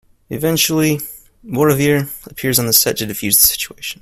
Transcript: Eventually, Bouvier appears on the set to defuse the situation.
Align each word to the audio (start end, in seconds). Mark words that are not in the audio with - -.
Eventually, 0.31 0.99
Bouvier 1.43 2.07
appears 2.25 2.57
on 2.57 2.65
the 2.65 2.73
set 2.73 2.97
to 2.97 3.05
defuse 3.05 3.39
the 3.39 3.45
situation. 3.45 3.99